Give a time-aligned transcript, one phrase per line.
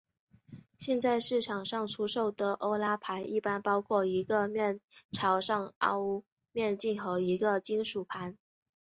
[0.79, 4.81] 现在市场上出售的欧拉盘一般包括一个面
[5.11, 8.35] 朝上的凹面镜和一个金属盘。